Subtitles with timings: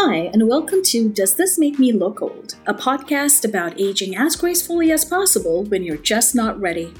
[0.00, 2.54] Hi, and welcome to Does This Make Me Look Old?
[2.68, 6.94] A podcast about aging as gracefully as possible when you're just not ready.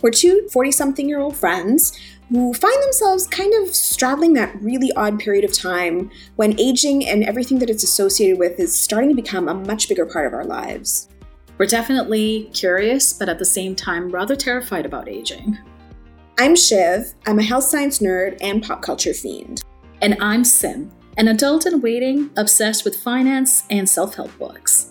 [0.00, 1.92] We're two 40 something year old friends
[2.30, 7.24] who find themselves kind of straddling that really odd period of time when aging and
[7.24, 10.46] everything that it's associated with is starting to become a much bigger part of our
[10.46, 11.10] lives.
[11.58, 15.58] We're definitely curious, but at the same time, rather terrified about aging.
[16.38, 19.62] I'm Shiv, I'm a health science nerd and pop culture fiend.
[20.00, 24.90] And I'm Sim, an adult in waiting obsessed with finance and self help books.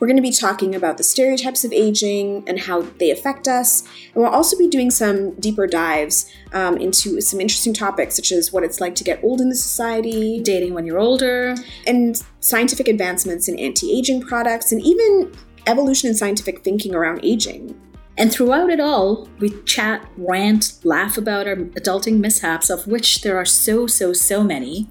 [0.00, 3.82] We're going to be talking about the stereotypes of aging and how they affect us.
[4.12, 8.52] And we'll also be doing some deeper dives um, into some interesting topics, such as
[8.52, 11.54] what it's like to get old in the society, dating when you're older,
[11.86, 15.32] and scientific advancements in anti aging products, and even
[15.68, 17.80] evolution in scientific thinking around aging.
[18.18, 23.36] And throughout it all, we chat, rant, laugh about our adulting mishaps, of which there
[23.36, 24.88] are so, so, so many.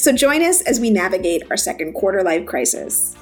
[0.00, 3.14] So join us as we navigate our second quarter life crisis.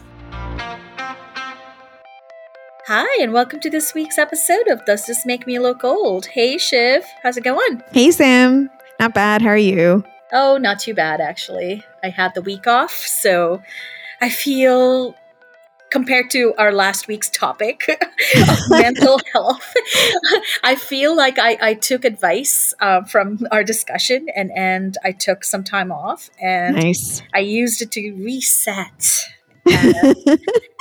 [2.86, 6.26] Hi, and welcome to this week's episode of Does This Make Me Look Old?
[6.26, 7.82] Hey, Shiv, how's it going?
[7.90, 8.70] Hey, Sam.
[9.00, 9.42] Not bad.
[9.42, 10.04] How are you?
[10.32, 11.82] Oh, not too bad, actually.
[12.04, 13.60] I had the week off, so
[14.20, 15.16] I feel
[15.90, 17.84] compared to our last week's topic
[18.48, 19.74] of mental health,
[20.64, 25.44] I feel like I, I took advice uh, from our discussion and, and I took
[25.44, 27.22] some time off and nice.
[27.34, 29.24] I used it to reset.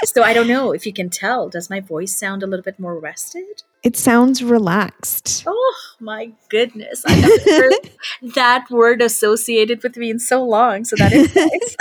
[0.05, 1.49] so I don't know if you can tell.
[1.49, 3.63] Does my voice sound a little bit more rested?
[3.83, 5.43] It sounds relaxed.
[5.45, 7.03] Oh my goodness.
[7.05, 10.85] I haven't heard that word associated with me in so long.
[10.85, 11.75] So that is nice.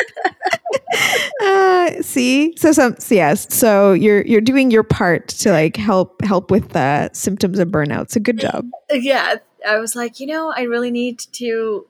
[1.42, 6.22] Uh, see, so some so yes, so you're you're doing your part to like help
[6.24, 8.10] help with the symptoms of burnout.
[8.10, 8.66] So good job.
[8.92, 9.36] Yeah,
[9.68, 11.86] I was like, you know, I really need to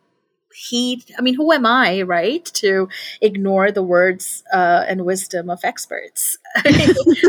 [0.56, 1.05] heed.
[1.19, 2.88] I mean, who am I, right, to
[3.20, 6.38] ignore the words uh, and wisdom of experts?
[6.64, 7.22] this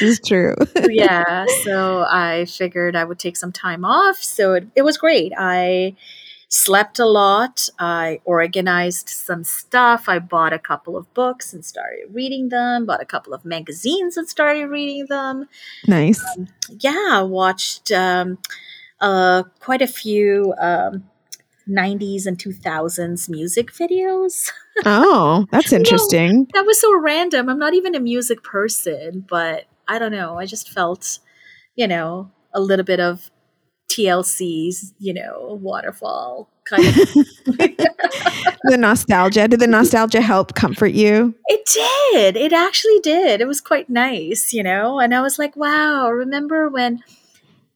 [0.00, 0.54] is true.
[0.88, 4.22] yeah, so I figured I would take some time off.
[4.22, 5.32] So it, it was great.
[5.36, 5.96] I
[6.54, 7.68] slept a lot.
[7.80, 10.08] I organized some stuff.
[10.08, 14.16] I bought a couple of books and started reading them, bought a couple of magazines
[14.16, 15.48] and started reading them.
[15.88, 16.24] Nice.
[16.36, 16.46] Um,
[16.78, 18.38] yeah, watched um,
[19.00, 21.10] uh, quite a few um,
[21.68, 24.52] 90s and 2000s music videos.
[24.84, 26.32] oh, that's interesting.
[26.38, 27.48] no, that was so random.
[27.48, 30.38] I'm not even a music person, but I don't know.
[30.38, 31.18] I just felt,
[31.74, 33.32] you know, a little bit of
[33.94, 36.94] TLC's, you know, waterfall kind of.
[38.64, 39.46] the nostalgia.
[39.46, 41.34] Did the nostalgia help comfort you?
[41.46, 42.36] It did.
[42.36, 43.40] It actually did.
[43.40, 44.98] It was quite nice, you know?
[44.98, 47.02] And I was like, wow, remember when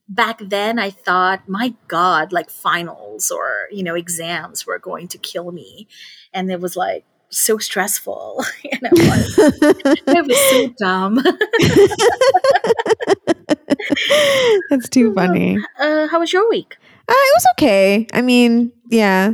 [0.09, 5.19] back then I thought, my God, like finals or, you know, exams were going to
[5.19, 5.87] kill me.
[6.33, 8.43] And it was like, so stressful.
[8.73, 9.39] and it was,
[10.07, 11.23] it was so dumb.
[14.71, 15.59] That's too funny.
[15.79, 16.77] Uh, how was your week?
[17.09, 18.07] Uh, it was okay.
[18.13, 19.33] I mean, yeah.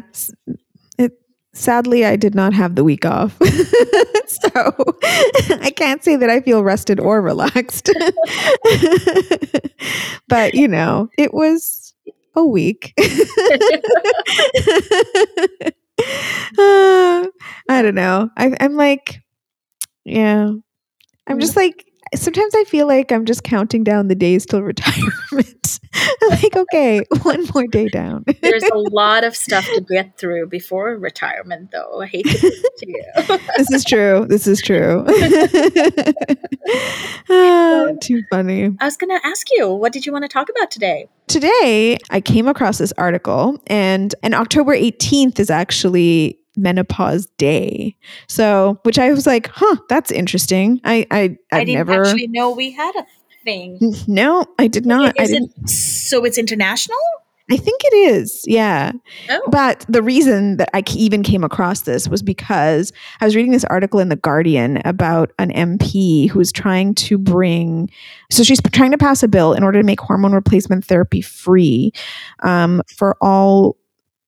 [0.99, 1.13] It
[1.53, 3.37] sadly I did not have the week off,
[4.27, 4.51] so
[5.61, 7.91] I can't say that I feel rested or relaxed.
[10.29, 11.95] but you know, it was
[12.37, 12.95] a week.
[16.59, 17.27] uh,
[17.69, 18.31] I don't know.
[18.37, 19.23] I, I'm like,
[20.05, 20.51] yeah.
[21.27, 21.87] I'm just like
[22.17, 25.81] sometimes I feel like I'm just counting down the days till retirement.
[26.29, 28.25] Like, okay, one more day down.
[28.43, 32.03] There's a lot of stuff to get through before retirement, though.
[32.03, 33.05] I hate to, to you.
[33.57, 34.27] this is true.
[34.29, 35.05] This is true.
[37.29, 38.75] oh, too funny.
[38.81, 41.09] I was going to ask you, what did you want to talk about today?
[41.29, 47.97] Today, I came across this article, and and October 18th is actually menopause day.
[48.29, 50.81] So, which I was like, huh, that's interesting.
[50.85, 53.07] I I I've I did not never actually know we had a
[53.45, 53.79] thing.
[54.09, 55.19] No, I did not.
[55.21, 56.99] Is I it, so it's international?
[57.51, 58.93] I think it is, yeah.
[59.29, 59.43] Oh.
[59.51, 62.91] But the reason that I even came across this was because
[63.21, 67.91] I was reading this article in The Guardian about an MP who's trying to bring,
[68.31, 71.93] so she's trying to pass a bill in order to make hormone replacement therapy free
[72.43, 73.77] um, for all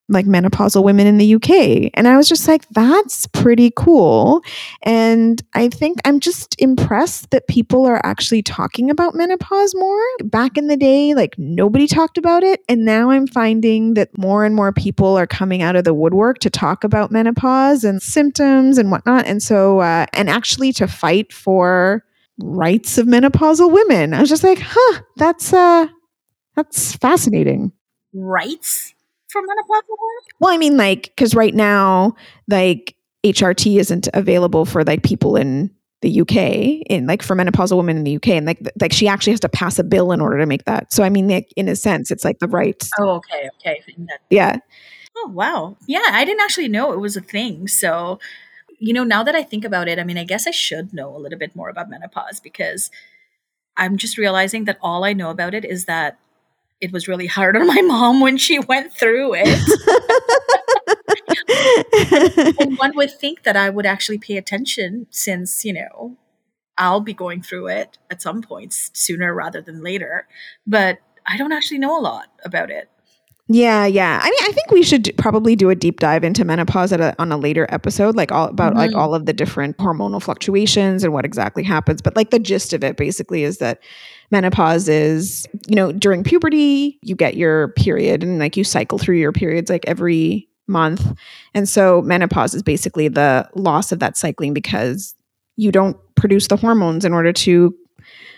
[0.09, 1.91] like menopausal women in the UK.
[1.95, 4.43] And I was just like, that's pretty cool.
[4.83, 10.01] And I think I'm just impressed that people are actually talking about menopause more.
[10.25, 12.61] Back in the day, like nobody talked about it.
[12.69, 16.39] And now I'm finding that more and more people are coming out of the woodwork
[16.39, 19.27] to talk about menopause and symptoms and whatnot.
[19.27, 22.05] And so, uh, and actually to fight for
[22.39, 24.15] rights of menopausal women.
[24.15, 25.89] I was just like, huh, that's, uh,
[26.55, 27.73] that's fascinating.
[28.13, 28.95] Rights?
[29.37, 30.23] For menopausal women?
[30.41, 32.15] Well, I mean, like, because right now,
[32.49, 35.71] like, HRT isn't available for like people in
[36.03, 39.33] the UK, in like for menopausal women in the UK, and like, like she actually
[39.33, 40.93] has to pass a bill in order to make that.
[40.93, 42.91] So, I mean, like, in a sense, it's like the rights.
[43.01, 43.83] Oh, okay, okay.
[44.31, 44.59] Yeah.
[45.17, 45.77] Oh, wow.
[45.87, 47.69] Yeah, I didn't actually know it was a thing.
[47.69, 48.21] So,
[48.79, 51.17] you know, now that I think about it, I mean, I guess I should know
[51.17, 52.91] a little bit more about menopause because
[53.77, 56.19] I'm just realizing that all I know about it is that
[56.81, 59.49] it was really hard on my mom when she went through it.
[62.61, 66.17] and one would think that I would actually pay attention since, you know,
[66.79, 70.27] I'll be going through it at some point sooner rather than later.
[70.67, 72.89] But I don't actually know a lot about it.
[73.49, 74.19] Yeah, yeah.
[74.21, 77.15] I mean, I think we should probably do a deep dive into menopause at a,
[77.21, 78.97] on a later episode, like all about like Mhm.
[78.97, 82.03] all of the different hormonal fluctuations and what exactly happens.
[82.03, 83.79] But like the gist of it basically is that
[84.31, 89.17] menopause is, you know, during puberty, you get your period and like you cycle through
[89.17, 91.17] your periods like every month.
[91.55, 95.15] And so menopause is basically the loss of that cycling because
[95.57, 97.75] you don't produce the hormones in order to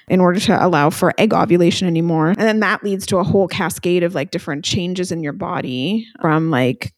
[0.09, 2.29] in order to allow for egg ovulation anymore.
[2.29, 6.07] And then that leads to a whole cascade of like different changes in your body
[6.21, 6.95] from like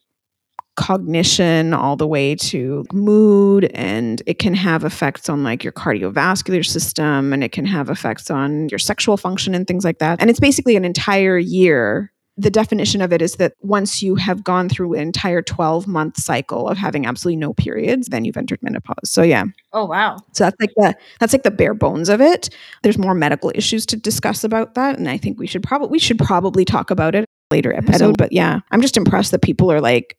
[0.81, 6.65] cognition all the way to mood and it can have effects on like your cardiovascular
[6.65, 10.21] system and it can have effects on your sexual function and things like that.
[10.21, 14.43] And it's basically an entire year the definition of it is that once you have
[14.43, 18.59] gone through an entire 12 month cycle of having absolutely no periods then you've entered
[18.63, 19.45] menopause so yeah
[19.75, 20.17] Oh, wow.
[20.33, 22.49] so that's like the that's like the bare bones of it.
[22.83, 25.99] There's more medical issues to discuss about that, and I think we should probably we
[25.99, 28.17] should probably talk about it later episode.
[28.17, 30.17] But yeah, I'm just impressed that people are like,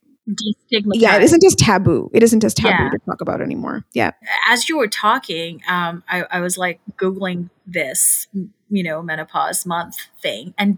[0.70, 2.10] Yeah, it isn't just taboo.
[2.14, 2.90] It isn't just taboo Yeah.
[2.92, 3.86] to talk about anymore.
[3.94, 4.12] Yeah,
[4.50, 8.28] as you were talking, um, I, I was like Googling this,
[8.70, 10.54] you know, menopause month thing.
[10.58, 10.78] And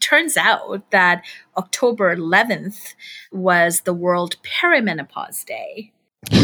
[0.00, 1.24] turns out that
[1.56, 2.94] October 11th
[3.32, 5.92] was the World Perimenopause Day.
[6.32, 6.38] I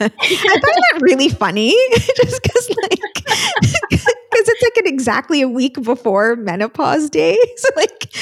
[0.00, 1.74] find that really funny,
[2.16, 4.02] just because like
[4.40, 7.36] because it's like an exactly a week before menopause day.
[7.56, 8.12] So like,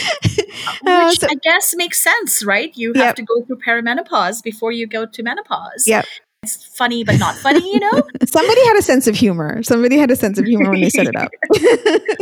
[0.86, 2.76] uh, Which so- I guess makes sense, right?
[2.76, 3.16] You have Yep.
[3.16, 5.84] to go through perimenopause before you go to menopause.
[5.86, 6.02] Yeah.
[6.44, 8.02] It's funny, but not funny, you know?
[8.26, 9.62] somebody had a sense of humor.
[9.62, 11.30] Somebody had a sense of humor when they set it up.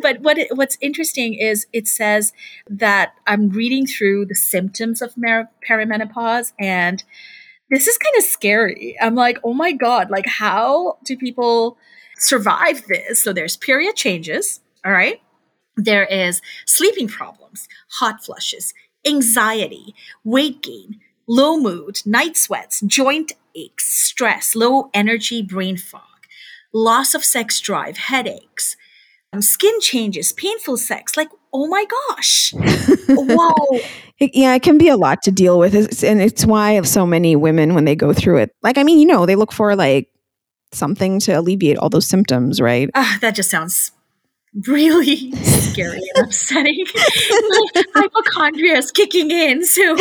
[0.00, 2.32] But what it, what's interesting is it says
[2.70, 7.04] that I'm reading through the symptoms of mer- perimenopause, and
[7.70, 8.96] this is kind of scary.
[8.98, 11.76] I'm like, oh my god, like how do people
[12.18, 13.22] survive this?
[13.22, 15.20] So there's period changes, all right.
[15.76, 17.68] There is sleeping problems,
[17.98, 18.74] hot flushes,
[19.06, 26.02] anxiety, weight gain, low mood, night sweats, joint aches, stress, low energy, brain fog,
[26.72, 28.76] loss of sex drive, headaches,
[29.32, 31.16] um, skin changes, painful sex.
[31.16, 32.52] Like, oh my gosh.
[33.08, 33.80] Whoa.
[34.20, 35.74] Yeah, it can be a lot to deal with.
[35.74, 38.98] It's, and it's why so many women, when they go through it, like, I mean,
[39.00, 40.08] you know, they look for like
[40.74, 42.90] something to alleviate all those symptoms, right?
[42.94, 43.92] Ah, that just sounds
[44.66, 46.84] really scary and upsetting.
[47.94, 49.64] Hypochondria is kicking in.
[49.64, 49.82] So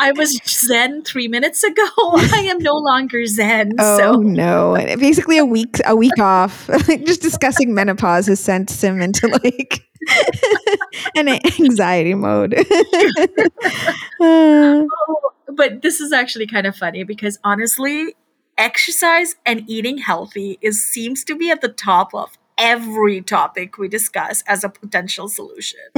[0.00, 1.82] I was zen three minutes ago.
[1.96, 3.74] I am no longer zen.
[3.78, 4.74] Oh so no!
[4.98, 6.68] Basically, a week a week off.
[6.86, 9.86] Just discussing menopause has sent him into like
[11.16, 12.54] an anxiety mode.
[14.20, 14.84] Uh,
[15.48, 18.14] but this is actually kind of funny because honestly,
[18.58, 23.88] exercise and eating healthy is seems to be at the top of every topic we
[23.88, 25.80] discuss as a potential solution.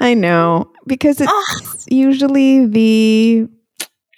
[0.00, 3.48] I know because it's Oh, usually the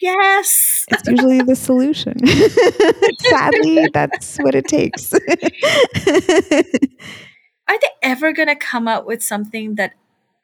[0.00, 0.84] yes.
[0.88, 2.14] it's usually the solution.
[3.20, 5.12] Sadly, that's what it takes.
[7.68, 9.92] Are they ever going to come up with something that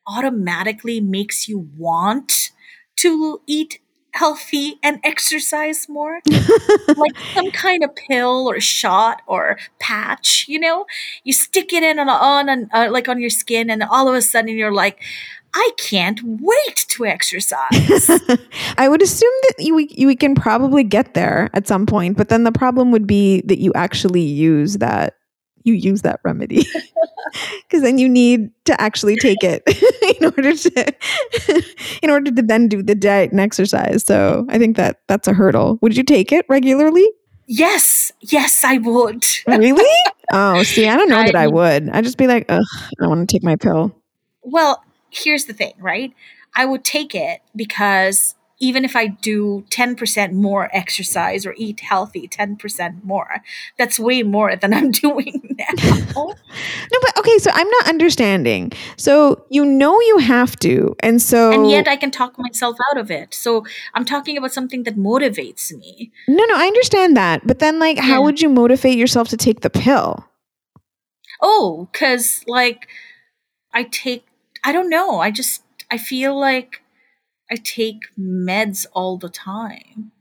[0.07, 2.51] automatically makes you want
[2.97, 3.79] to eat
[4.13, 6.21] healthy and exercise more?
[6.97, 10.87] like some kind of pill or shot or patch, you know?
[11.25, 14.15] You stick it in on, on, on uh, like on your skin and all of
[14.15, 15.01] a sudden you're like,
[15.55, 18.11] I can't wait to exercise.
[18.79, 22.45] I would assume that you you can probably get there at some point, but then
[22.45, 25.17] the problem would be that you actually use that
[25.65, 26.65] you use that remedy
[27.69, 29.63] because then you need to actually take it
[30.21, 30.95] in order to
[32.03, 34.05] in order to then do the diet and exercise.
[34.05, 35.79] So I think that that's a hurdle.
[35.83, 37.07] Would you take it regularly?
[37.47, 39.25] yes, yes, I would.
[39.47, 39.85] Really?
[40.33, 41.89] oh, see, I don't know that I I- would.
[41.89, 42.63] I'd just be like, ugh,
[43.03, 43.93] I want to take my pill.
[44.43, 46.15] Well, here's the thing, right?
[46.55, 52.29] I would take it because even if I do 10% more exercise or eat healthy
[52.29, 53.43] 10% more,
[53.79, 55.75] that's way more than I'm doing now.
[56.15, 58.73] no, but okay, so I'm not understanding.
[58.97, 60.95] So you know you have to.
[61.01, 63.33] And so and yet I can talk myself out of it.
[63.35, 63.65] So
[63.95, 66.13] I'm talking about something that motivates me.
[66.29, 67.47] No, no, I understand that.
[67.47, 68.25] But then like how Yeah.
[68.27, 70.27] would you motivate yourself to take the pill?
[71.41, 72.89] Oh, cuz like
[73.73, 74.27] I take
[74.65, 75.21] I don't know.
[75.21, 76.83] I just I feel like
[77.51, 80.13] I take meds all the time.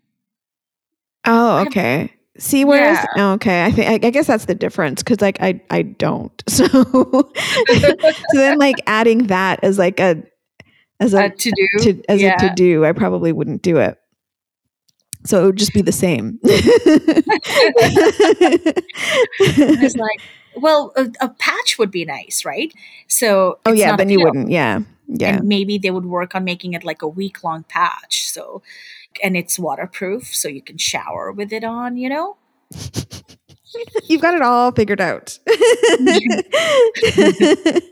[1.25, 2.13] Oh, okay.
[2.37, 3.05] See, whereas Yeah.
[3.17, 6.31] oh, okay, I think I, guess that's the difference because like I I don't.
[6.49, 7.31] So so
[8.33, 10.23] then like adding that as like a
[10.99, 12.35] as a to do to, as yeah.
[12.35, 13.97] a to do, I probably wouldn't do it.
[15.25, 16.39] So it would just be the same.
[19.39, 20.21] it's like,
[20.55, 22.73] well, a, a patch would be nice, right?
[23.07, 24.49] So oh yeah, then you wouldn't.
[24.49, 24.79] Yeah,
[25.09, 25.37] yeah.
[25.37, 28.61] and maybe they would work on making it like a week long patch so
[29.23, 32.37] and it's waterproof so you can shower with it on you know
[34.07, 35.37] You've got it all figured out.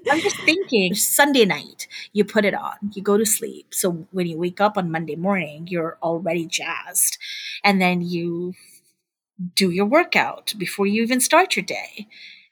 [0.10, 4.26] i'm just thinking sunday night you put it on you go to sleep so when
[4.28, 7.18] you wake up on monday morning you're already jazzed
[7.64, 8.54] and then you
[9.56, 12.08] do your workout before you even start your day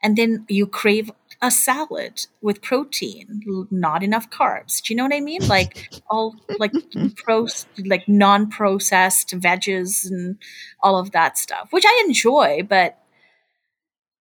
[0.05, 5.13] and then you crave a salad with protein not enough carbs do you know what
[5.13, 6.71] i mean like all like
[7.17, 7.47] pro
[7.85, 10.37] like non-processed veggies and
[10.81, 12.99] all of that stuff which i enjoy but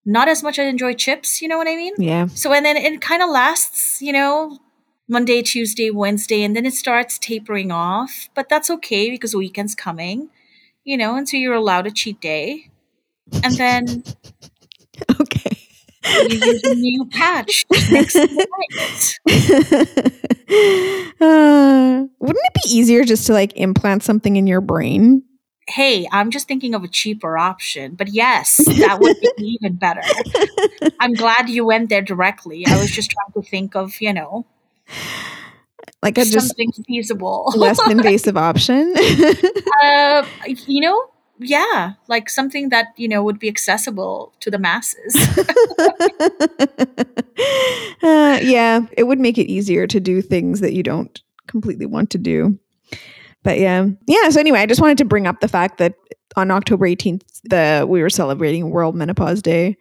[0.06, 2.26] not as much as i enjoy chips you know what i mean yeah.
[2.26, 4.58] so and then it kind of lasts, you know,
[5.06, 8.30] Monday, Tuesday, Wednesday, and then it starts tapering off.
[8.34, 10.30] But that's okay because the weekend's coming,
[10.82, 12.70] you know, and so you're allowed a cheat day.
[13.42, 14.02] And then
[15.20, 15.53] Okay.
[16.04, 18.16] You a new patch next
[21.20, 25.22] uh, wouldn't it be easier just to like implant something in your brain?
[25.66, 27.94] Hey, I'm just thinking of a cheaper option.
[27.94, 30.02] But yes, that would be even better.
[31.00, 32.66] I'm glad you went there directly.
[32.66, 34.44] I was just trying to think of, you know,
[36.02, 37.50] Like a just something feasible.
[37.56, 38.94] less invasive option.
[39.82, 40.26] uh,
[40.66, 41.02] you know,
[41.38, 45.14] yeah, like something that you know would be accessible to the masses.
[48.02, 52.10] uh, yeah, it would make it easier to do things that you don't completely want
[52.10, 52.58] to do.
[53.42, 54.28] But yeah, yeah.
[54.30, 55.94] So anyway, I just wanted to bring up the fact that
[56.36, 59.76] on October 18th, the we were celebrating World Menopause Day,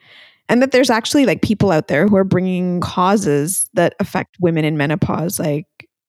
[0.49, 4.65] and that there's actually like people out there who are bringing causes that affect women
[4.65, 5.67] in menopause like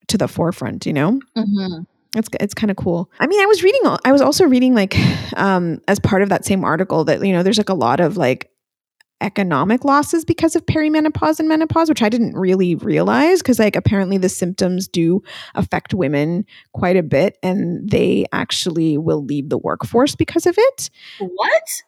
[0.08, 0.86] to the forefront.
[0.86, 1.82] You know, mm-hmm.
[2.14, 3.10] It's it's kind of cool.
[3.18, 3.80] I mean, I was reading.
[4.04, 4.96] I was also reading like
[5.36, 8.16] um, as part of that same article that you know there's like a lot of
[8.16, 8.50] like
[9.20, 14.18] economic losses because of perimenopause and menopause, which I didn't really realize because like apparently
[14.18, 15.22] the symptoms do
[15.54, 20.90] affect women quite a bit, and they actually will leave the workforce because of it.
[21.18, 21.82] What?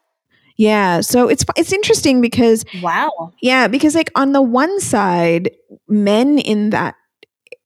[0.57, 3.35] Yeah, so it's it's interesting because Wow.
[3.43, 5.51] yeah, because like on the one side,
[5.89, 6.95] men in that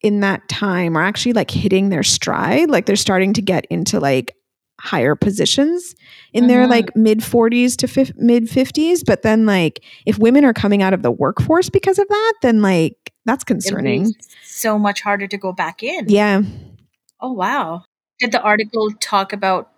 [0.02, 4.00] in that time are actually like hitting their stride, like they're starting to get into
[4.00, 4.34] like
[4.80, 5.94] higher positions
[6.32, 6.70] in their Mhm.
[6.70, 10.94] like mid 40s to fif- mid 50s, but then like if women are coming out
[10.94, 12.94] of the workforce because of that, then like
[13.26, 14.14] that's concerning.
[14.42, 16.08] so much harder to go back in.
[16.08, 16.42] Yeah.
[17.20, 17.82] Oh wow.
[18.20, 19.68] Did the article talk about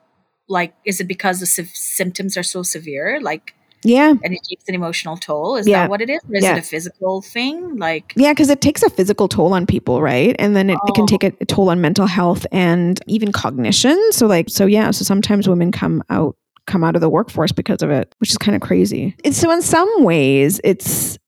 [0.48, 4.10] like is it because the sy- symptoms are so severe like Yeah.
[4.10, 5.56] and it takes an emotional toll?
[5.56, 5.82] Is Yeah.
[5.82, 6.20] that what it is?
[6.28, 6.56] Or is Yeah.
[6.56, 7.76] it a physical thing?
[7.76, 10.36] Like Yeah, because it takes a physical toll on people, right?
[10.38, 11.06] And then it, it can Oh.
[11.06, 13.98] take a, a toll on mental health and even cognition.
[14.12, 16.36] So like, so yeah, so sometimes women come out
[16.68, 19.16] come out of the workforce because of it, which is kind of crazy.
[19.24, 21.18] And so in some ways, it's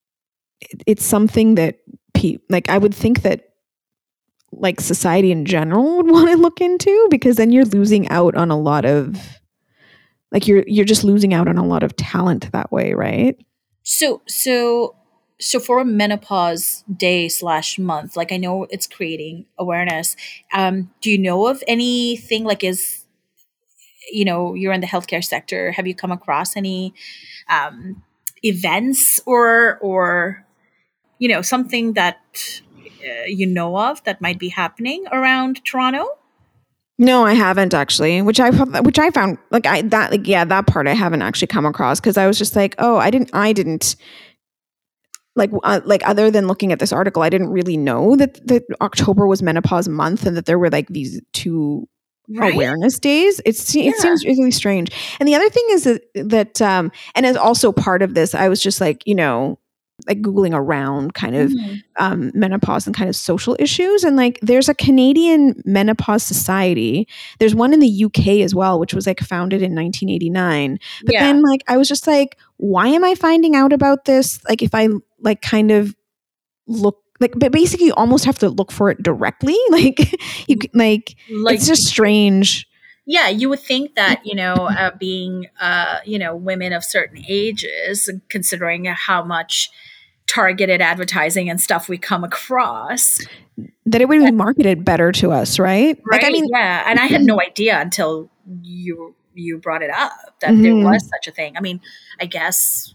[0.86, 1.78] it's something that
[2.14, 3.48] pe- like I would think that
[4.52, 8.52] like society in general would want to look into because then you're losing out on
[8.52, 9.18] a lot of
[10.34, 13.38] like you're you're just losing out on a lot of talent that way, right?
[13.84, 14.96] So so
[15.40, 20.16] so for a menopause day slash month, like I know it's creating awareness.
[20.52, 23.04] Um, do you know of anything like is
[24.12, 25.70] you know you're in the healthcare sector?
[25.70, 26.94] Have you come across any
[27.48, 28.02] um,
[28.42, 30.44] events or or
[31.20, 36.08] you know something that uh, you know of that might be happening around Toronto?
[36.98, 38.22] No, I haven't actually.
[38.22, 41.48] Which I which I found like I that like yeah that part I haven't actually
[41.48, 43.96] come across because I was just like oh I didn't I didn't
[45.34, 48.62] like uh, like other than looking at this article I didn't really know that that
[48.80, 51.88] October was menopause month and that there were like these two
[52.40, 53.40] awareness days.
[53.44, 53.92] It's it Yeah.
[53.98, 54.90] seems really strange.
[55.18, 58.48] And the other thing is that that um and as also part of this I
[58.48, 59.58] was just like you know
[60.06, 61.82] like googling around kind of Mhm.
[61.98, 67.08] um, menopause and kind of social issues and like there's a canadian menopause society.
[67.38, 71.22] There's one in the uk as well which was like founded in 1989 but yeah.
[71.24, 74.40] then like i was just like why am i finding out about this?
[74.48, 74.88] Like if i
[75.20, 75.94] like kind of
[76.66, 79.56] look like but basically you almost have to look for it directly.
[79.70, 79.98] Like
[80.48, 82.66] you like, like it's just strange.
[83.06, 87.22] Yeah you would think that you know uh, being uh you know women of certain
[87.28, 89.70] ages considering how much
[90.34, 93.20] targeted advertising and stuff we come across.
[93.86, 95.96] That it would be marketed better to us right?
[96.10, 98.28] Right like i mean yeah and i had no idea until
[98.62, 100.84] you you brought it up that there Mhm.
[100.84, 101.56] was such a thing.
[101.56, 101.80] I mean
[102.20, 102.94] i guess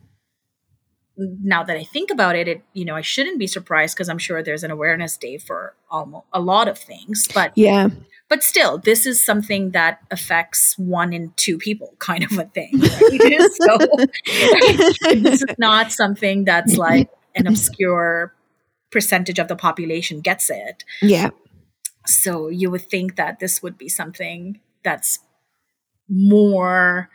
[1.18, 4.18] now that i think about it it you know i shouldn't be surprised because i'm
[4.18, 7.90] sure there's an awareness day for almost a lot of things but yeah.
[8.30, 12.72] but still this is something that affects one in two people kind of a thing
[12.80, 13.50] right?
[13.62, 13.78] so
[15.14, 18.34] this is not something that's like an obscure
[18.92, 20.84] percentage of the population gets it.
[21.02, 21.30] Yeah.
[22.06, 25.20] So you would think that this would be something that's
[26.10, 27.10] more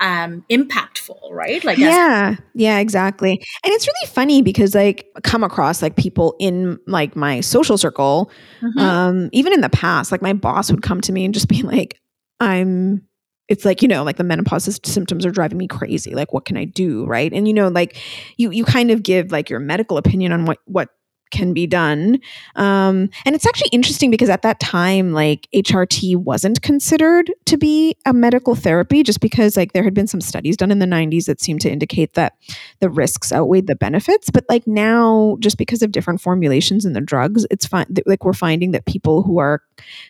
[0.00, 1.64] um impactful right?
[1.64, 2.36] Like as- yeah.
[2.54, 3.30] Yeah exactly.
[3.32, 8.30] And it's really funny because like come across like people in like my social circle
[8.62, 8.78] Mhm.
[8.80, 11.62] um even in the past like my boss would come to me and just be
[11.62, 11.98] like
[12.40, 13.02] i'm
[13.48, 16.56] it's like you know like the menopause symptoms are driving me crazy like what can
[16.56, 17.32] i do right?
[17.32, 17.96] And you know like
[18.36, 20.90] you you kind of give like your medical opinion on what what
[21.32, 22.20] can be done.
[22.54, 27.96] Um and it's actually interesting because at that time like hrt wasn't considered to be
[28.06, 31.26] a medical therapy just because like there had been some studies done in the 90s
[31.26, 32.34] that seemed to indicate that
[32.78, 34.30] the risks outweighed the benefits.
[34.30, 38.32] But like now just because of different formulations in the drugs it's fine like we're
[38.32, 39.62] finding that people who are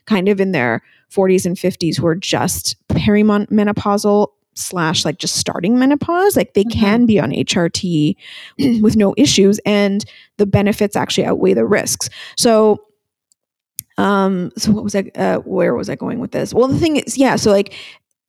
[0.04, 0.82] kind of in their
[1.12, 6.36] 40s and 50s who are just perimenopausal slash like just starting menopause.
[6.36, 6.72] Like they Mhm.
[6.72, 8.16] can be on hrt
[8.82, 10.04] with no issues and
[10.38, 12.08] the benefits actually outweigh the risks.
[12.36, 12.80] So
[13.98, 16.52] um so what was i uh, where was i going with this?
[16.52, 17.74] Well the thing is yeah so like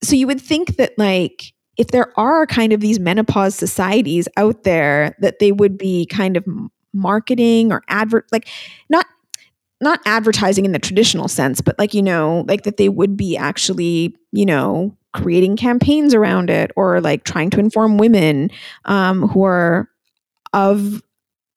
[0.04, 4.64] so you would think that like if there are kind of these menopause societies out
[4.64, 6.46] there that they would be kind of
[6.94, 8.48] marketing or advert like
[8.90, 9.06] not
[9.80, 13.38] not advertising in the traditional sense but like you know like that they would be
[13.38, 18.52] actually you know creating campaigns around it or like trying to inform women
[18.86, 19.90] um, who are
[20.54, 21.02] of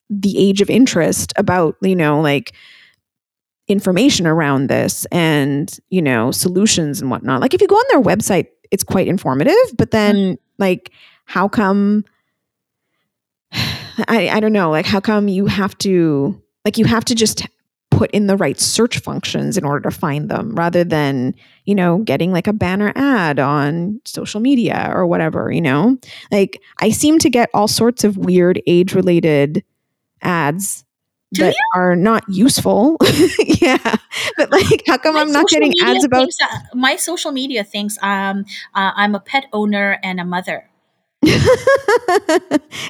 [0.08, 2.52] the age of interest about you know like
[3.68, 7.40] information around this and you know solutions and whatnot.
[7.40, 10.90] Like if you go on their website it's quite informative but then like
[11.26, 12.04] how come
[13.52, 17.46] I, I don't know like how come you have to like you have to just
[18.00, 21.34] put in the right search functions in order to find them rather than
[21.66, 25.98] you know getting like a banner ad on social media or whatever you know?
[26.32, 29.62] Like i seem to get all sorts of weird age related
[30.22, 30.82] ads
[31.34, 32.96] Do that are not useful.
[33.60, 33.96] Yeah.
[34.38, 37.64] But like how come My i'm not getting ads about thinks, uh, my social media
[37.64, 40.64] thinks um uh, i'm a pet owner and a mother.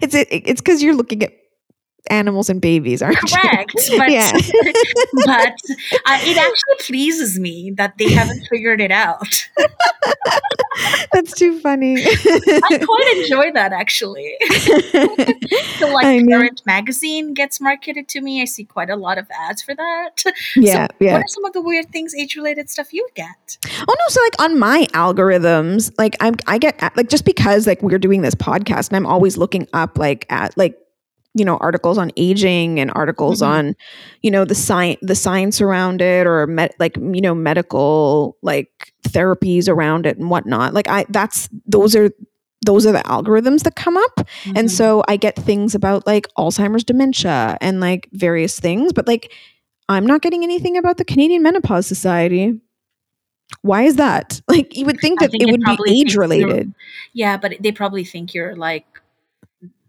[0.02, 1.32] It's it, it's because you're looking at
[2.08, 4.32] animals and babies aren't correct you but yeah.
[5.26, 5.54] but
[6.06, 9.48] uh, it actually pleases me that they haven't figured it out.
[11.12, 11.96] That's too funny.
[11.98, 14.36] I quite enjoy that actually.
[15.78, 18.42] So I like parent magazine gets marketed to me.
[18.42, 20.22] I see quite a lot of ads for that.
[20.56, 21.14] Yeah yeah.
[21.14, 23.58] what are some of the weird things age related stuff you get?
[23.66, 27.82] Oh no, so like on my algorithms, like I'm I get like just because like
[27.82, 30.78] we're doing this podcast and I'm always looking up like at like
[31.34, 33.46] you know articles on aging and articles Mhm.
[33.46, 33.76] on
[34.22, 38.92] you know the science the science around it or med- like you know medical like
[39.04, 40.74] therapies around it and whatnot.
[40.74, 42.10] Like i that's those are
[42.66, 44.20] those are the algorithms that come up.
[44.56, 44.70] And Mhm.
[44.70, 49.32] so i get things about like alzheimer's dementia and like various things but like
[49.88, 52.54] i'm not getting anything about the canadian menopause society.
[53.62, 54.40] Why is that?
[54.48, 56.72] Like you would think that think it it would be age related
[57.14, 58.84] Yeah, but they probably think you're like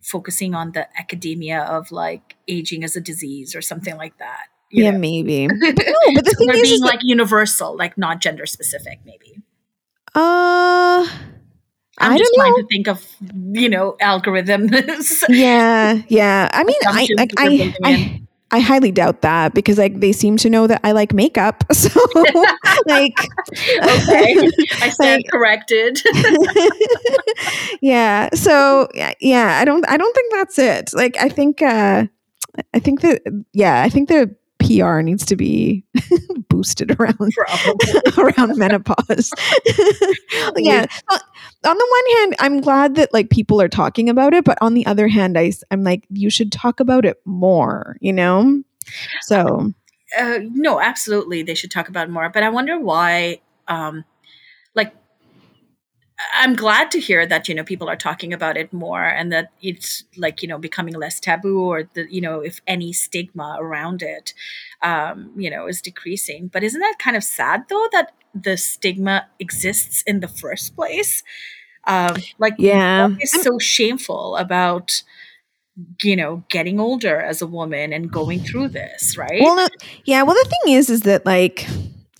[0.02, 4.48] focusing on the academia of like aging as a disease or something like that.
[4.72, 4.98] yeah know?
[4.98, 9.00] maybe but no but the thing is, being is like universal, like not gender specific,
[9.06, 9.38] maybe.
[10.16, 11.08] uh
[12.00, 12.62] I'm I just don't trying know.
[12.64, 13.06] to think of
[13.54, 15.14] you know algorithms.
[15.30, 20.12] yeah yeah i mean i like I, I I highly doubt that because like they
[20.12, 21.64] seem to know that I like makeup.
[21.74, 21.90] So
[22.86, 24.50] like okay,
[24.82, 26.00] I stand corrected.
[27.82, 28.30] yeah.
[28.34, 30.92] So yeah, yeah, I don't I don't think that's it.
[30.94, 32.06] Like I think uh
[32.74, 33.22] I think that
[33.54, 34.36] yeah, I think that
[34.80, 35.84] PR needs to be
[36.50, 37.18] boosted around
[38.18, 39.32] around menopause.
[40.58, 40.86] yeah.
[41.08, 41.20] Uh,
[41.66, 44.74] On the one hand, I'm glad that like people are talking about it, but on
[44.74, 48.64] the other hand, I I'm like you should talk about it more, you know?
[49.22, 49.72] So,
[50.18, 52.30] uh, no, absolutely, they should talk about it more.
[52.30, 53.42] But I wonder why.
[53.68, 54.04] Um,
[56.34, 59.52] I'm glad to hear that you know people are talking about it more, and that
[59.62, 64.02] it's like you know becoming less taboo, or the you know if any stigma around
[64.02, 64.34] it,
[64.82, 66.48] um, you know, is decreasing.
[66.48, 71.24] But isn't that kind of sad though that the stigma exists in the first place?
[71.88, 73.10] Um, like, yeah.
[73.20, 75.04] is so shameful about
[76.02, 79.42] you know getting older as a woman and going through this, right?
[79.42, 79.68] Well, no,
[80.06, 80.24] yeah.
[80.24, 81.68] Well, the thing is, is that like,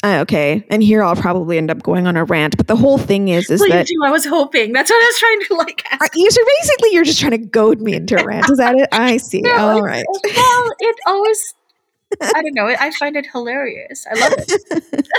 [0.04, 2.98] uh, okay, and here I'll probably end up going on a rant, but the whole
[2.98, 3.96] thing is, is Please that do.
[4.04, 4.74] I was hoping.
[4.74, 5.86] That's what I was trying to like.
[5.92, 6.02] Ask.
[6.02, 8.50] are you, so basically you're just trying to goad me into a rant.
[8.50, 8.90] Is that it?
[8.92, 9.42] I see.
[9.42, 10.06] No, All right.
[10.08, 11.54] Well, it always.
[12.20, 12.66] I don't know.
[12.66, 14.06] I find it hilarious.
[14.12, 15.08] I love it.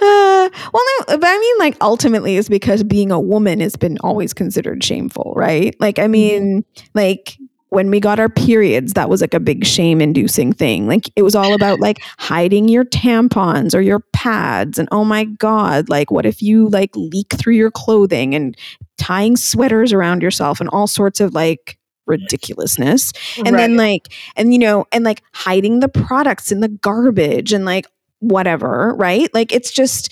[0.00, 3.98] Uh, well, no, but I mean, like, ultimately, it's because being a woman has been
[4.02, 5.74] always considered shameful, right?
[5.80, 6.64] Like, I mean,
[6.94, 7.36] like,
[7.70, 10.86] when we got our periods, that was like a big shame inducing thing.
[10.86, 14.78] Like, it was all about like hiding your tampons or your pads.
[14.78, 18.56] And oh my God, like, what if you like leak through your clothing and
[18.96, 23.12] tying sweaters around yourself and all sorts of like ridiculousness
[23.44, 27.66] and then like and you know and like hiding the products in the garbage and
[27.66, 27.86] like
[28.20, 30.10] whatever right like it's just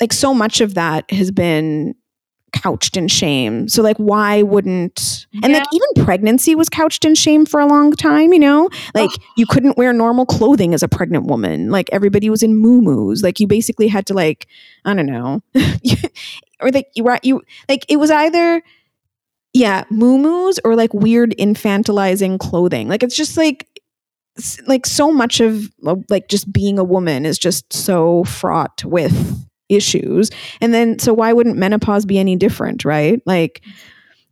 [0.00, 1.94] like so much of that has been
[2.52, 3.68] couched in shame.
[3.68, 7.92] So like why wouldn't and like even pregnancy was couched in shame for a long
[7.92, 8.70] time you know?
[8.94, 11.70] Like you couldn't wear normal clothing as a pregnant woman.
[11.70, 14.46] Like everybody was in moo like you basically had to like
[14.84, 15.42] i don't know.
[16.58, 18.62] Or like you right you like it was either
[19.52, 22.88] yeah moo or like weird infantilizing clothing.
[22.88, 23.68] Like it's just like
[24.66, 25.70] like so much of
[26.08, 30.30] like just being a woman is just so fraught with issues.
[30.60, 33.20] And then so why wouldn't menopause be any different right?
[33.26, 33.62] Like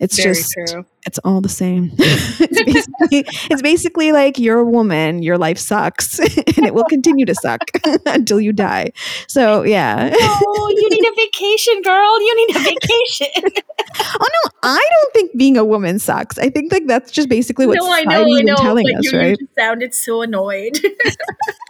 [0.00, 0.84] it's Very just true.
[1.06, 6.18] it's all the same it's, basically, it's basically like you're a woman your life sucks
[6.18, 7.60] and it will continue to suck
[8.06, 8.90] until you die
[9.28, 12.20] so yeah Oh, you need a vacation, girl.
[12.20, 13.52] You need a vacation.
[14.00, 17.66] oh no i don't think being a woman sucks i think like that's just basically
[17.66, 18.56] what no, I know, I know.
[18.56, 20.78] telling but us you, right you sounded so annoyed.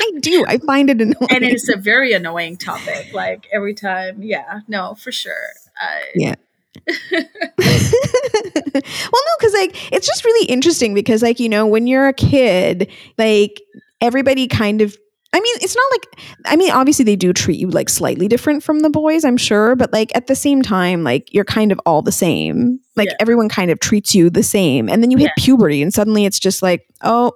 [0.01, 3.13] i do i find it annoying and it's a very annoying topic.
[3.13, 5.49] Like every time, yeah, no, for sure.
[5.83, 6.35] Uh, Yeah.
[6.87, 7.23] well,
[7.59, 12.91] no, because like it's just really interesting because like you know when you're a kid,
[13.19, 13.61] like
[14.01, 14.97] everybody kind of.
[15.33, 16.07] I mean, it's not like
[16.47, 19.75] I mean, obviously they do treat you like slightly different from the boys, I'm sure,
[19.75, 22.79] but like at the same time, like you're kind of all the same.
[22.95, 23.17] Like Yeah.
[23.19, 26.39] everyone kind of treats you the same, and then you hit puberty, and suddenly it's
[26.39, 27.33] just like, oh,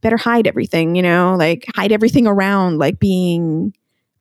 [0.00, 3.72] better hide everything, you know, like hide everything around, like being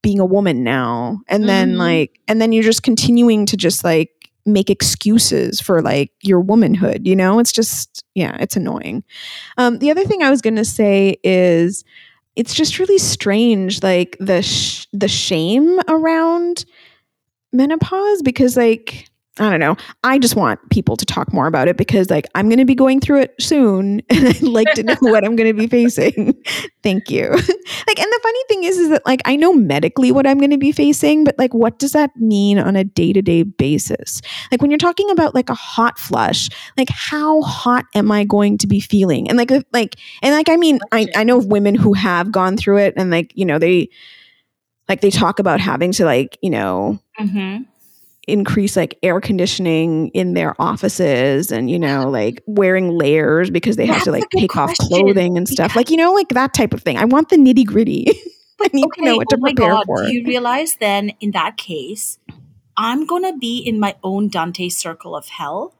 [0.04, 1.78] being a woman now, and then Mhm.
[1.80, 4.12] like, and then you're just continuing to just like
[4.48, 7.40] make excuses for like your womanhood you know?
[7.40, 9.04] It's just yeah it's annoying.
[9.58, 11.84] Um the other thing i was going to say is
[12.36, 16.66] it's just really strange like the sh- the shame around
[17.52, 19.76] menopause because like I don't know.
[20.04, 22.76] I just want people to talk more about it because like I'm going to be
[22.76, 26.34] going through it soon and I'd like to know what I'm going to be facing.
[26.84, 27.30] Thank you.
[27.32, 30.52] like and the funny thing is is that like I know medically what I'm going
[30.52, 34.22] to be facing, but like what does that mean on a day-to-day basis?
[34.52, 38.58] Like when you're talking about like a hot flush, like how hot am I going
[38.60, 39.30] to be feeling?
[39.30, 42.58] And like if- like and like I mean I I know women who have gone
[42.58, 43.90] through it and like, you know, they
[44.90, 47.66] like they talk about having to like, you know, mhm.
[48.28, 53.86] Increase like air conditioning in their offices and you know like wearing layers because they
[53.86, 56.74] have to like take off clothing and stuff because- like you know like that type
[56.74, 58.06] of thing i want the nitty gritty
[58.62, 59.86] i need to know what to oh my prepare God.
[59.86, 62.20] for Do you realize then in that case,
[62.76, 65.74] I'm gonna be in my own Dante circle of hell?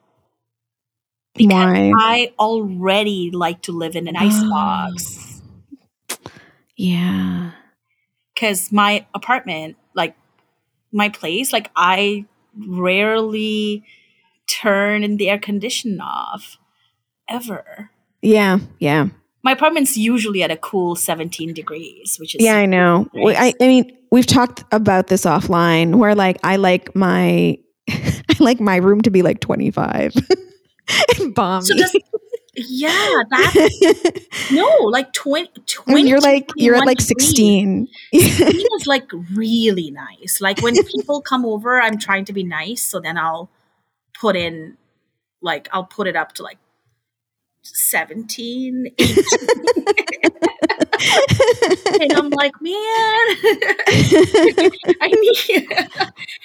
[1.36, 1.92] Because Why?
[1.96, 5.42] I already like to live in an icebox.
[6.78, 7.52] yeah
[8.34, 10.16] Because my apartment, like
[10.92, 12.26] my place, like I
[12.68, 13.84] rarely
[14.48, 16.58] turn the air condition off
[17.30, 17.92] ever.
[18.22, 19.08] yeah yeah
[19.44, 23.08] My apartment's usually at a cool 17 degrees, which is yeah i know.
[23.14, 27.58] Well, I, I mean we've talked about this offline where like i like my
[27.90, 30.14] i like my room to be like 25
[31.20, 31.96] and bomb So does
[32.58, 32.90] yeah,
[33.30, 37.28] that no, like 20, 20 when you're like you're at like degrees.
[37.28, 40.40] 16 is like really nice.
[40.42, 43.50] Like when people come over, I'm trying to be nice, so then I'll
[44.20, 44.78] put in
[45.42, 46.58] like I'll put it up to like
[47.62, 49.26] 17, 18.
[52.38, 52.74] like, man,
[55.02, 55.68] I mean,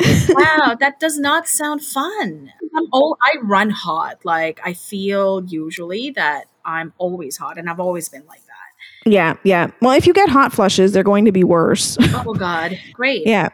[0.31, 2.53] wow, that does not sound fun.
[2.75, 4.25] I'm oh, I run hot.
[4.25, 9.11] Like I feel usually that I'm always hot, and I've always been like that.
[9.11, 9.71] Yeah, yeah.
[9.81, 11.97] Well, if you get hot flushes, they're going to be worse.
[12.25, 13.27] Oh God, great.
[13.27, 13.49] yeah.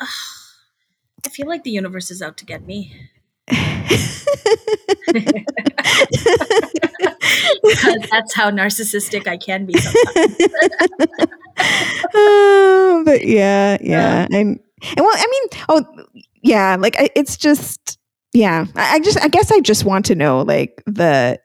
[0.00, 3.08] I feel like the universe is out to get me.
[7.62, 10.36] Because that's how narcissistic I can be sometimes.
[12.14, 14.26] Oh, but yeah, yeah.
[14.30, 14.60] And, and
[14.98, 16.04] well, I mean, oh,
[16.42, 17.98] yeah, like I, it's just,
[18.32, 18.66] yeah.
[18.74, 21.38] I, I just, I guess I just want to know like the,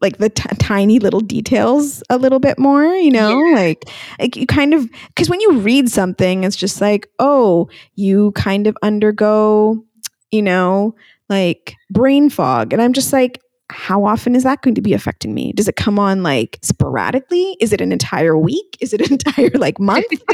[0.00, 3.54] like the t- tiny little details a little bit more, you know, Yeah.
[3.54, 3.84] like,
[4.18, 8.66] like you kind of, because when you read something, it's just like, oh, you kind
[8.66, 9.84] of undergo,
[10.30, 10.94] you know,
[11.28, 12.72] like brain fog.
[12.72, 13.40] And I'm just like,
[13.72, 15.52] how often is that going to be affecting me?
[15.52, 17.56] Does it come on like sporadically?
[17.60, 18.76] Is it an entire week?
[18.80, 20.06] Is it an entire like month?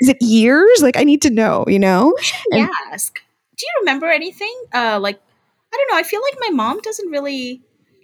[0.00, 0.80] is it years?
[0.82, 2.14] Like I need to know, you know?
[2.52, 3.20] And- ask.
[3.56, 4.54] Do you remember anything?
[4.74, 5.18] Uh, like
[5.72, 5.98] I don't know.
[5.98, 7.62] I feel like my mom doesn't really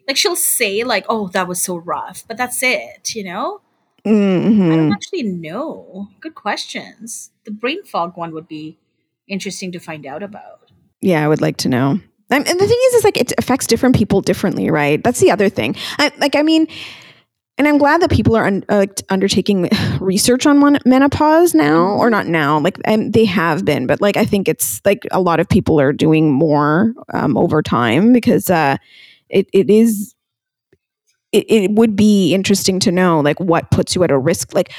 [0.09, 0.17] like.
[0.17, 3.15] She'll say like, "Oh, that was so rough," but that's it.
[3.15, 3.61] You know.
[4.05, 4.69] I Mhm.
[4.75, 6.09] don't actually know.
[6.21, 7.31] Good questions.
[7.45, 8.79] The brain fog one would be
[9.29, 10.71] interesting to find out about.
[11.01, 12.01] Yeah, I would like to know.
[12.37, 15.03] And the thing is, is like it affects different people differently, right?
[15.03, 15.77] That's the other thing.
[15.99, 16.67] I, like, I mean,
[17.59, 19.69] and I'm glad that people are un, uh, undertaking
[20.01, 22.59] research on mon- menopause now, or not now.
[22.59, 25.81] Like, and they have been, but like I think it's like a lot of people
[25.81, 28.77] are doing more um, over time because uh,
[29.29, 30.15] it it is.
[31.33, 34.71] It, it would be interesting to know like what puts you at a risk like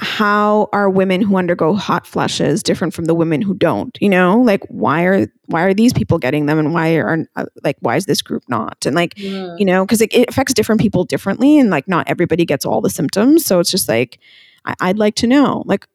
[0.00, 4.40] how are women who undergo hot flushes different from the women who don't you know?
[4.40, 7.96] Like why are why are these people getting them and why are uh, like why
[7.96, 8.86] is this group not?
[8.86, 12.44] And like you know because it, it affects different people differently and like not everybody
[12.44, 13.44] gets all the symptoms.
[13.44, 14.18] So it's just like
[14.64, 15.86] I, i'd like to know like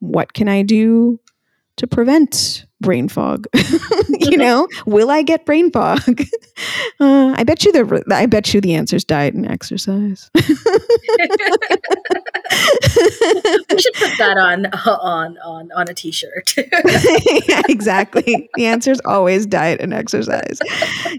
[0.00, 1.20] what can i do
[1.76, 3.46] to prevent brain fog?
[4.18, 4.68] You know?
[4.86, 6.00] Will i get brain fog?
[7.00, 10.30] Uh, i bet you the i bet you the answer is diet and exercise.
[10.34, 11.30] we should
[11.68, 11.71] put
[14.22, 16.54] that on on on on a t-shirt.
[17.68, 18.48] exactly.
[18.54, 20.58] The answer is always diet and exercise.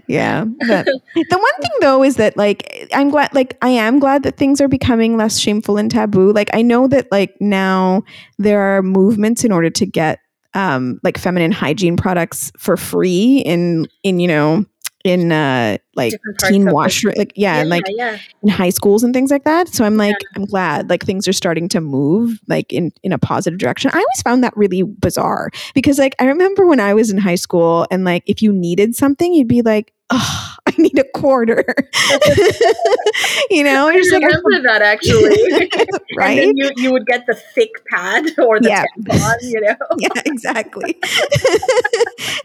[0.06, 0.44] Yeah.
[0.44, 4.36] But the one thing though is that like I'm glad like I am glad that
[4.36, 6.32] things are becoming less shameful and taboo.
[6.32, 8.02] Like I know that like now
[8.38, 10.20] there are movements in order to get
[10.54, 14.64] um like feminine hygiene products for free in in you know
[15.04, 16.14] in uh like
[16.48, 18.18] teen of the- wash like yeah, and like yeah.
[18.42, 19.68] in high schools and things like that.
[19.68, 23.18] So I'm like, I'm glad like things are starting to move like in in a
[23.18, 23.90] positive direction.
[23.92, 27.34] I always found that really bizarre because like I remember when I was in high
[27.34, 31.64] school and like if you needed something, you'd be like, oh, I need a quarter.
[33.50, 35.88] you know, I you're like, remember that actually.
[36.16, 36.46] right?
[36.54, 38.84] You, you would get the thick pad or the Yeah.
[39.00, 39.76] tampon, you know.
[39.98, 40.98] yeah, exactly.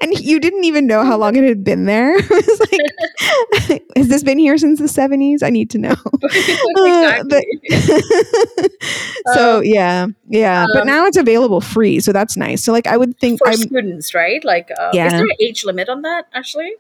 [0.02, 2.16] and you didn't even know how long it had been there.
[2.18, 2.60] it was
[3.70, 5.44] like, has this been here since the 70s?
[5.44, 5.96] I need to know.
[6.78, 7.44] Uh, but-
[9.34, 10.66] so Um, yeah, yeah.
[10.74, 12.64] but um, now it's available free, so that's nice.
[12.64, 14.44] So like, I would think, For I'm, students, right?
[14.44, 16.28] Like, uh, is there an age limit on that?
[16.34, 16.74] Actually,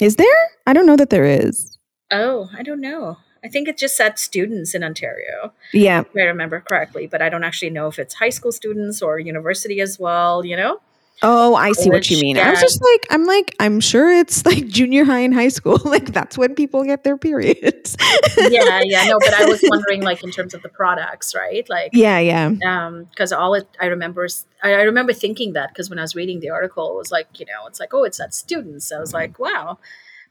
[0.00, 0.50] is there?
[0.66, 1.78] I don't know that there is.
[2.10, 3.18] oh, I don't know.
[3.44, 7.08] I think it just said students in Ontario, Yeah, if I remember correctly.
[7.08, 10.44] But I don't actually know if it's high school students or university as well.
[10.46, 10.80] You know?
[11.22, 12.38] Oh, I see what you mean.
[12.38, 15.78] I was just like, I'm like, I'm sure it's like junior high and high school.
[15.92, 17.98] Like that's when people get their periods.
[18.38, 19.04] yeah, yeah.
[19.04, 21.68] No, but I was wondering, like, in terms of the products, right?
[21.68, 24.26] Like, yeah, yeah, um because all it i remember
[24.62, 27.46] I remember thinking that because when i was reading the article it was like you
[27.46, 29.78] know it's like oh it's at students i was like wow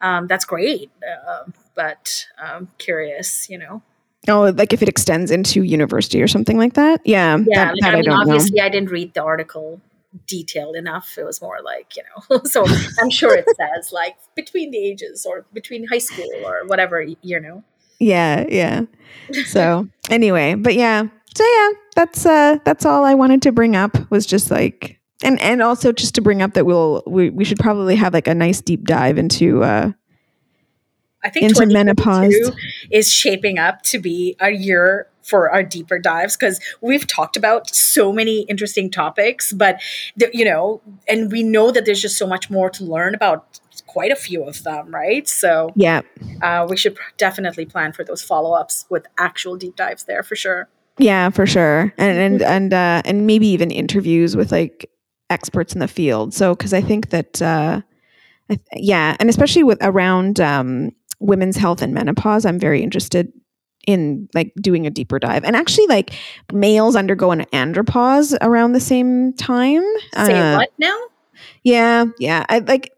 [0.02, 0.90] um that's great
[1.28, 3.82] um but um curious you know
[4.28, 7.02] Oh, like if it extends into university or something like that.
[7.06, 8.22] Yeah, yeah that, like, that i I, mean know.
[8.22, 9.82] obviously i didn't read the article
[10.28, 12.66] detailed enough it was more like you know so
[13.02, 17.40] i'm sure it says like between the ages or between high school or whatever you
[17.40, 17.64] know
[18.00, 18.82] Yeah, yeah.
[19.46, 21.04] So anyway, but yeah.
[21.38, 25.40] So yeah, that's uh that's all I wanted to bring up was just like and
[25.40, 28.34] and also just to bring up that we'll we, we should probably have like a
[28.34, 29.92] nice deep dive into uh
[31.24, 32.52] I think Into 2022 menopause.
[32.90, 37.74] is shaping up to be a year for our deeper dives because we've talked about
[37.74, 39.82] so many interesting topics, but
[40.16, 43.60] the, you know, and we know that there's just so much more to learn about
[43.88, 45.28] quite a few of them, right?
[45.28, 46.02] So yeah.
[46.42, 50.36] uh, we should definitely plan for those follow ups with actual deep dives there for
[50.36, 50.70] sure.
[50.98, 51.94] Yeah, for sure.
[51.98, 54.90] And and and uh and maybe even interviews with like
[55.30, 56.34] experts in the field.
[56.34, 57.82] So cuz I think that uh
[58.50, 63.32] I th- yeah, and especially with around um women's health and menopause, I'm very interested
[63.88, 65.44] in like doing a deeper dive.
[65.44, 66.14] And actually, like
[66.52, 69.84] males undergo an andropause around the same time.
[70.14, 70.98] Say Uh, what now?
[71.64, 72.46] Yeah, yeah.
[72.50, 72.92] I like.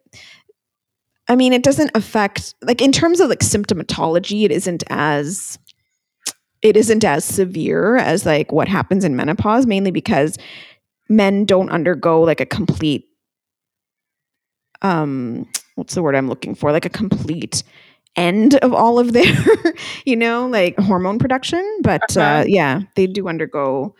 [1.29, 4.43] I mean, it doesn't affect like in terms of like symptomatology.
[4.43, 5.57] It isn't as
[6.61, 10.37] it isn't as severe as like what happens in menopause, mainly because
[11.09, 13.05] men don't undergo like a complete
[14.81, 16.71] um what's the word I'm looking for?
[16.71, 17.63] Like a complete
[18.15, 19.25] end of all of their,
[20.05, 21.63] you know, like hormone production.
[21.81, 22.43] But uh Uh-huh.
[22.47, 23.95] yeah, they do undergo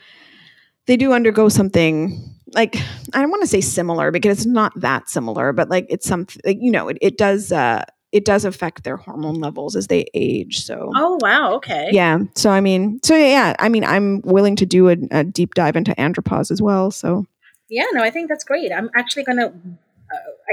[0.86, 2.20] they do undergo something
[2.54, 2.76] like
[3.14, 6.42] I don't want to say similar because it's not that similar, but like it's something
[6.46, 10.06] like, you know, it, it does uh it does affect their hormone levels as they
[10.14, 10.64] age.
[10.64, 11.90] So Oh wow, okay.
[11.92, 12.20] yeah.
[12.36, 15.76] So I mean, so yeah, I mean, I'm willing to do a, a deep dive
[15.76, 16.92] into andropause as well.
[16.92, 17.26] So
[17.70, 18.72] Yeah, no, I think that's great.
[18.72, 19.54] I'm actually going to.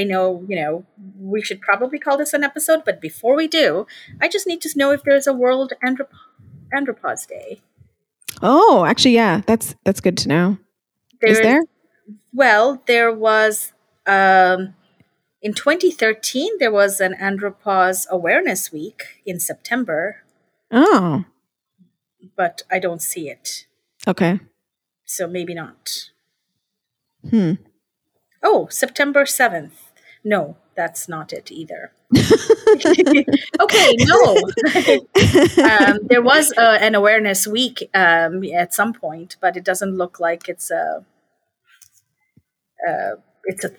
[0.01, 0.85] I know, you know,
[1.19, 3.87] we should probably call this an episode, but before we do,
[4.21, 6.09] I just need to know if there's a World Androp-
[6.75, 7.61] Andropause Day.
[8.43, 10.59] oh, actually, yeah, that's that's good to know.
[11.23, 11.63] Is There- there?
[12.33, 13.73] Well, there was.
[14.07, 14.75] Um,
[15.43, 20.23] in 2013, there was an Andropause Awareness Week in September,
[20.71, 21.25] Oh,
[22.37, 23.67] but I don't see it.
[24.09, 24.41] okay.
[25.05, 26.11] So maybe not.
[27.29, 27.53] Hmm.
[28.43, 29.90] Oh, September 7th.
[30.25, 31.93] No, that's not it either.
[32.17, 34.37] okay, no.
[35.65, 40.21] um, there was uh, an awareness week um, at some point, but it doesn't look
[40.21, 41.05] like it's a
[42.89, 43.71] uh, it's a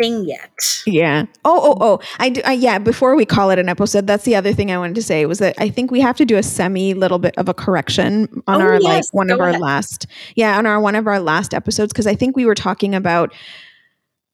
[0.00, 0.82] thing yet.
[0.86, 1.24] Yeah.
[1.44, 2.00] Oh, oh, oh.
[2.18, 2.40] I do.
[2.44, 2.78] I, yeah.
[2.78, 5.38] Before we call it an episode, that's the other thing I wanted to say was
[5.38, 8.60] that I think we have to do a semi little bit of a correction on
[8.62, 9.60] Oh, our yes, like one of go our ahead.
[9.60, 12.94] last, yeah, on our one of our last episodes because I think we were talking
[12.94, 13.34] about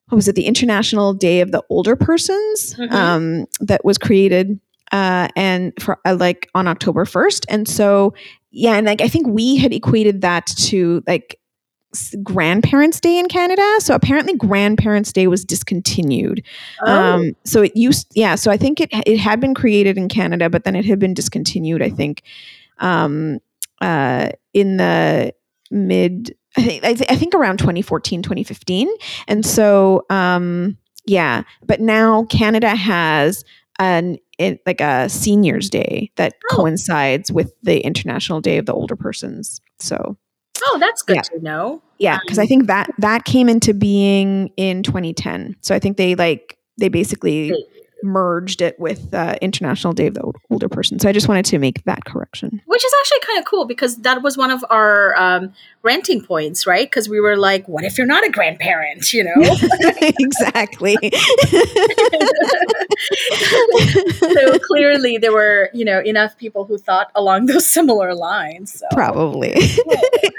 [0.08, 2.92] what was it, the International Day of the Older Persons, Mhm.
[2.92, 4.58] um, that was created
[4.92, 8.14] uh, and for uh, like on October first, and so
[8.52, 11.38] yeah, and like I think we had equated that to like
[12.22, 13.62] Grandparents' Day in Canada.
[13.80, 16.42] So apparently, Grandparents' Day was discontinued.
[16.86, 18.34] Oh, Um, so it used, yeah.
[18.34, 21.14] So I think it it had been created in Canada, but then it had been
[21.14, 21.82] discontinued.
[21.82, 22.22] I think
[22.78, 23.38] um,
[23.80, 25.32] uh, in the
[25.70, 28.88] mid, I think I, th- I think around 2014, 2015,
[29.28, 31.42] and so um, yeah.
[31.64, 33.44] But now Canada has
[33.78, 36.56] an it, like a Seniors Day that Oh.
[36.56, 39.60] coincides with the International Day of the Older Persons.
[39.78, 40.16] So
[40.66, 41.22] oh, that's good yeah.
[41.22, 41.82] to know.
[41.98, 45.56] yeah, because I think that that came into being in 2010.
[45.60, 47.52] So I think they like they basically
[48.06, 50.98] merged it with uh, International Day of the Older Person.
[50.98, 52.62] So I just wanted to make that correction.
[52.66, 56.66] Which is actually kind of cool because that was one of our um, renting points,
[56.66, 56.86] right?
[56.86, 59.34] Because we were like, what if you're not a grandparent, you know?
[60.00, 60.96] exactly.
[64.18, 68.78] so clearly there were, you know, enough people who thought along those similar lines.
[68.78, 68.86] So.
[68.92, 69.54] probably,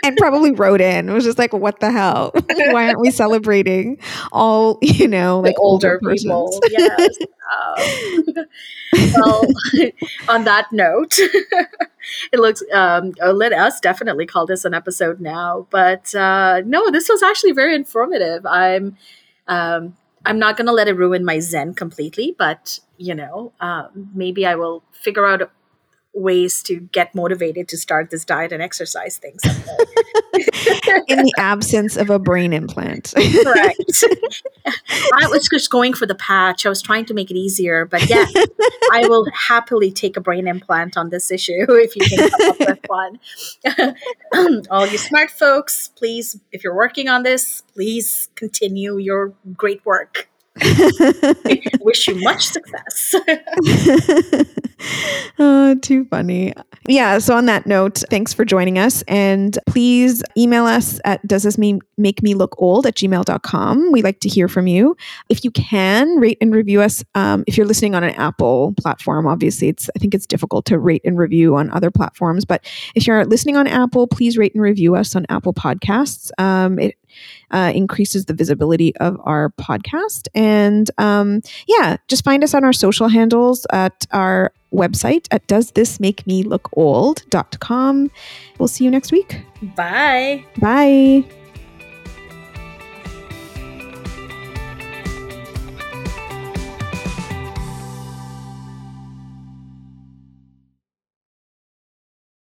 [0.04, 1.10] and probably wrote in.
[1.10, 2.32] It was just like, what the hell?
[2.72, 3.98] Why aren't we celebrating
[4.32, 6.24] all you know The like older, persons?
[6.24, 7.18] people, yes.
[7.48, 8.46] Um,
[9.16, 9.44] well,
[10.30, 12.64] on that note, it looks.
[12.74, 15.68] Um, uh, let us definitely call this an episode now.
[15.70, 18.46] But uh, no, this was actually very informative.
[18.46, 18.98] I'm.
[19.48, 24.10] Um, I'm not going to let it ruin my zen completely, but you know, um,
[24.14, 25.50] maybe I will figure out
[26.18, 29.38] ways to get motivated to start this diet and exercise thing.
[31.08, 33.14] In the absence of a brain implant.
[33.16, 34.04] Correct.
[35.14, 36.66] I was just going for the patch.
[36.66, 38.26] I was trying to make it easier, but yeah,
[38.92, 42.60] I will happily take a brain implant on this issue if you can come up
[42.60, 44.66] with one.
[44.70, 50.30] All you smart folks, please, if you're working on this, please continue your great work.
[51.82, 53.16] Wish you much success.
[55.40, 56.54] oh, too funny.
[56.88, 57.18] Yeah.
[57.20, 59.04] So, on that note, thanks for joining us.
[59.08, 63.92] And please email us at does this mean make me look old at gmail.com.
[63.92, 64.96] We like to hear from you.
[65.30, 67.04] If you can, rate and review us.
[67.16, 70.80] Um, if you're listening on an Apple platform, obviously, it's I think it's difficult to
[70.80, 72.46] rate and review on other platforms.
[72.46, 76.32] But if you're listening on Apple, please rate and review us on Apple Podcasts.
[76.38, 76.96] Um, it
[77.52, 80.28] uh, increases the visibility of our podcast.
[80.36, 85.72] And um, yeah, just find us on our social handles at our website at does
[85.72, 88.12] this make me look old.com.
[88.58, 89.42] We'll see you next week.
[89.76, 90.46] Bye.
[90.60, 91.24] Bye.